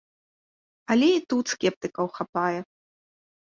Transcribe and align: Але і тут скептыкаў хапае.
Але 0.95 1.09
і 1.15 1.19
тут 1.33 1.45
скептыкаў 1.53 2.05
хапае. 2.17 2.59